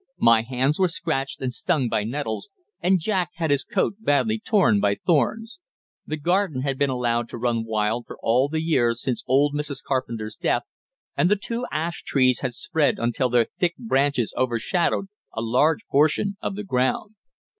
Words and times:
My 0.17 0.41
hands 0.41 0.79
were 0.79 0.87
scratched, 0.87 1.41
and 1.41 1.53
stung 1.53 1.87
by 1.87 2.03
nettles, 2.03 2.49
and 2.81 2.97
Jack 2.99 3.29
had 3.35 3.51
his 3.51 3.63
coat 3.63 3.97
badly 3.99 4.39
torn 4.39 4.79
by 4.79 4.95
thorns. 4.95 5.59
The 6.07 6.17
garden 6.17 6.61
had 6.63 6.79
been 6.79 6.89
allowed 6.89 7.29
to 7.29 7.37
run 7.37 7.63
wild 7.65 8.05
for 8.07 8.17
all 8.19 8.47
the 8.49 8.63
years 8.63 8.99
since 8.99 9.23
old 9.27 9.53
Mrs. 9.53 9.83
Carpenter's 9.83 10.37
death, 10.37 10.63
and 11.15 11.29
the 11.29 11.35
two 11.35 11.67
ash 11.71 12.01
trees 12.01 12.39
had 12.39 12.55
spread 12.55 12.97
until 12.97 13.29
their 13.29 13.45
thick 13.59 13.75
branches 13.77 14.33
overshadowed 14.35 15.05
a 15.33 15.41
large 15.43 15.85
portion 15.85 16.35
of 16.41 16.55
the 16.55 16.63
ground. 16.63 17.13